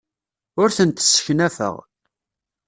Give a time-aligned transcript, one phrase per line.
[0.61, 1.75] Ur tent-sseknafeɣ.